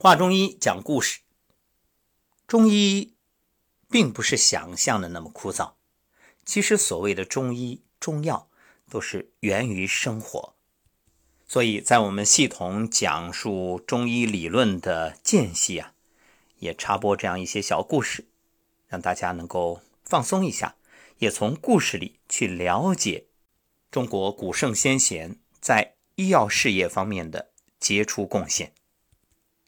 [0.00, 1.22] 画中医讲故事，
[2.46, 3.16] 中医
[3.90, 5.72] 并不是想象的那么枯燥。
[6.44, 8.48] 其实所谓的中医中药，
[8.88, 10.54] 都是源于生活。
[11.48, 15.94] 所以在我们系统讲述中医理论的间隙啊，
[16.60, 18.28] 也插播这样一些小故事，
[18.86, 20.76] 让大家能够放松一下，
[21.18, 23.26] 也从故事里去了解
[23.90, 28.72] 中国古圣先贤在医药事业方面的杰出贡献。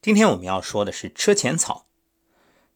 [0.01, 1.85] 今天我们要说的是车前草。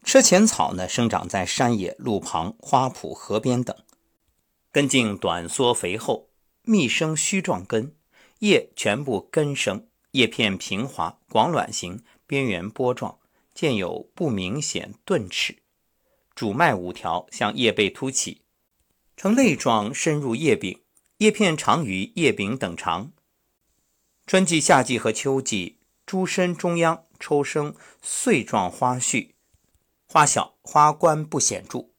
[0.03, 3.75] 车前草呢，生长在山野、路旁、花圃、河边等，
[4.71, 6.29] 根茎短缩肥厚，
[6.61, 7.95] 密生须状根，
[8.41, 13.17] 叶全部根生，叶片平滑、广卵形，边缘波状，
[13.55, 15.57] 见有不明显钝齿，
[16.35, 18.43] 主脉五条，向叶背凸起，
[19.17, 20.83] 呈类状，深入叶柄，
[21.17, 23.11] 叶片长于叶柄等长。
[24.27, 27.04] 春季、夏季和秋季，株身中央。
[27.19, 29.35] 抽生穗状花序，
[30.07, 31.89] 花小，花冠不显著，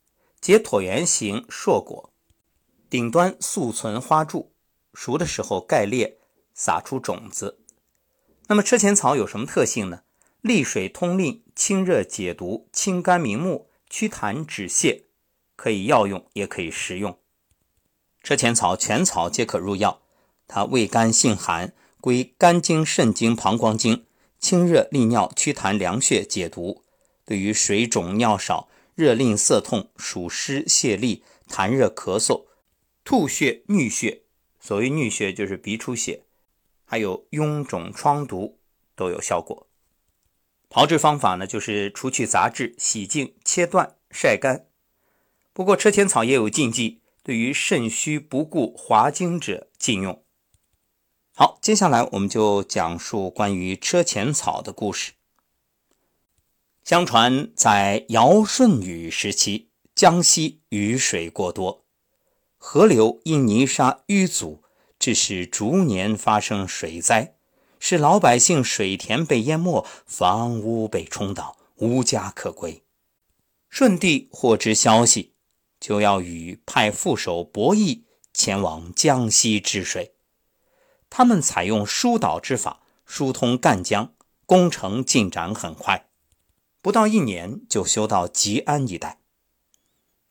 [0.40, 2.12] 结椭圆形硕果，
[2.88, 4.52] 顶端素存花柱，
[4.94, 6.18] 熟的时候盖裂，
[6.54, 7.60] 撒出种子。
[8.48, 10.02] 那么车前草有什么特性呢？
[10.40, 15.02] 利水通淋，清热解毒，清肝明目，祛痰止泻，
[15.56, 17.18] 可以药用，也可以食用。
[18.22, 20.02] 车前草全草皆可入药，
[20.46, 24.06] 它味甘性寒，归肝经、肾经、膀胱经。
[24.38, 26.82] 清热利尿、祛痰凉血、解毒，
[27.24, 32.46] 对于水肿、尿少、热淋涩痛、暑湿泄痢、痰热咳嗽、
[33.04, 34.22] 吐血、衄血，
[34.60, 36.22] 所谓衄血就是鼻出血，
[36.84, 38.58] 还有臃肿疮毒
[38.94, 39.66] 都有效果。
[40.68, 44.66] 炮制方法呢，就是除去杂质，洗净、切断、晒干。
[45.52, 50.22] 不过车前草也有禁忌，对于肾虚不顾、滑精者禁用。
[51.38, 55.12] 好，接下来我们就讲述关于车前草的故事。
[56.82, 61.84] 相传在尧舜禹时期，江西雨水过多，
[62.56, 64.62] 河流因泥沙淤阻，
[64.98, 67.34] 致使逐年发生水灾，
[67.78, 72.82] 使老百姓水田被淹没，房屋被冲倒，无家可归。
[73.68, 75.34] 舜帝获知消息，
[75.78, 80.14] 就要禹派副手伯益前往江西治水。
[81.16, 84.12] 他们采用疏导之法，疏通赣江，
[84.44, 86.10] 工程进展很快，
[86.82, 89.18] 不到一年就修到吉安一带。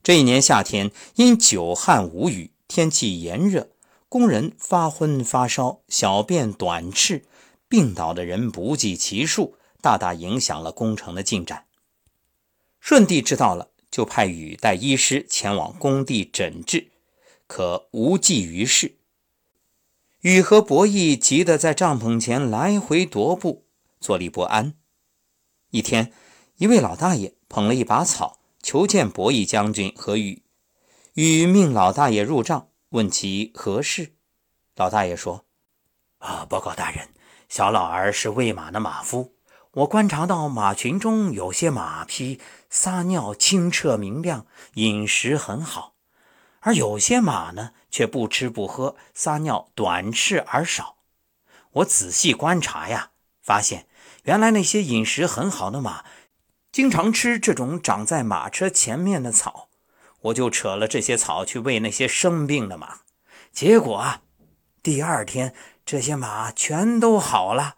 [0.04, 3.72] 这一年夏天，因久旱无雨，天气炎热，
[4.08, 7.26] 工人发昏发烧，小便短赤，
[7.68, 11.66] 病倒的人不计其数，大大影响了工程的进展。
[12.80, 16.92] 舜帝知道了，就派禹带医师前往工地诊治，
[17.48, 18.98] 可无济于事。
[20.26, 23.68] 禹和伯益急得在帐篷前来回踱步，
[24.00, 24.74] 坐立不安。
[25.70, 26.12] 一天，
[26.58, 30.42] 一位老大爷捧了一把草，求见伯益将军和禹。
[31.14, 34.16] 禹命老大爷入帐，问其何事。
[34.76, 35.46] 老大爷说
[36.18, 37.10] ：“啊，报告大人，
[37.48, 39.36] 小老儿是喂马的马夫，
[39.74, 42.40] 我观察到马群中有些马匹
[42.72, 45.94] 撒尿清澈明亮，饮食很好。”
[46.66, 50.96] 而有些马呢，却不吃不喝，撒尿短赤而少。
[51.74, 53.12] 我仔细观察呀，
[53.44, 53.86] 发现
[54.24, 56.04] 原来那些饮食很好的马，
[56.72, 59.70] 经常吃这种长在马车前面的草。
[60.22, 63.02] 我就扯了这些草去喂那些生病的马，
[63.52, 64.22] 结果啊，
[64.82, 65.54] 第二天
[65.86, 67.76] 这些马全都好了。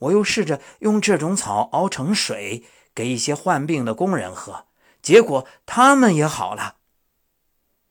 [0.00, 2.64] 我又试着用这种草熬成水，
[2.94, 4.66] 给一些患病的工人喝，
[5.00, 6.74] 结果他们也好了。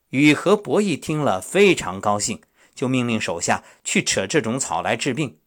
[0.09, 2.41] 禹和伯益听了非常高兴，
[2.73, 5.39] 就命令手下去扯这种草来治病。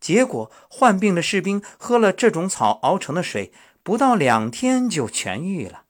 [0.00, 3.52] 结果患病的士兵喝了这种草熬成的水，
[3.82, 5.84] 不到两天就痊愈了。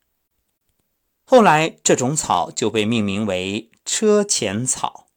[1.24, 5.08] 后来这种草就被命名为车前草。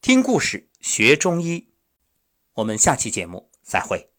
[0.00, 1.68] 听故事学中医，
[2.54, 4.10] 我们下期节目再会。